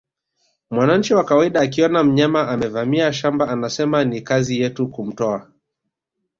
[0.71, 5.47] Mwananchi wa kawaida akiona mnyama amevamia shamba anasema ni kazi yetu kumtoa